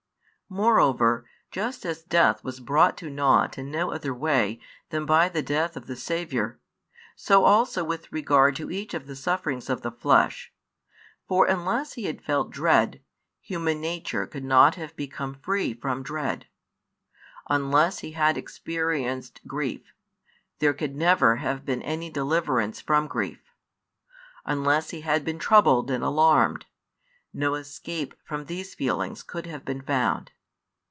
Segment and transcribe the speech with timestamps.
[0.53, 5.41] Moreover, just as death was brought to naught in no other way than by the
[5.41, 6.59] Death of the Saviour,
[7.15, 10.51] so also with regard to each of the sufferings of the flesh:
[11.25, 13.01] for unless He had felt dread,
[13.39, 16.47] human nature could not have become free from dread;
[17.49, 19.93] unless He had experienced grief,
[20.59, 23.39] there could never have been any deliverance from grief;
[24.45, 26.65] unless He had been troubled and alarmed,
[27.33, 30.33] no escape from these feelings could have been found.